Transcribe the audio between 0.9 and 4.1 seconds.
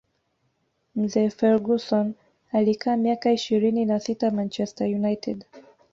mzee Ferguson alikaa miaka ishirini na